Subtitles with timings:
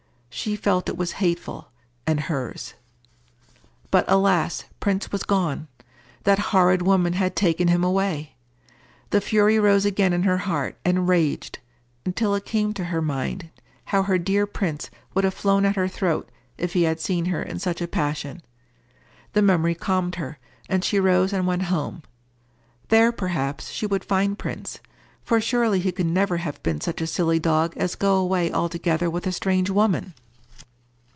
[0.33, 1.67] She felt it was hateful,
[2.07, 2.73] and hers.
[3.91, 5.67] But, alas, Prince was gone!
[6.23, 8.35] That horrid woman had taken him away!
[9.09, 13.49] The fury rose again in her heart, and raged—until it came to her mind
[13.85, 17.43] how her dear Prince would have flown at her throat if he had seen her
[17.43, 18.41] in such a passion.
[19.33, 20.39] The memory calmed her,
[20.69, 22.03] and she rose and went home.
[22.87, 24.79] There, perhaps, she would find Prince,
[25.23, 29.07] for surely he could never have been such a silly dog as go away altogether
[29.09, 30.13] with a strange woman!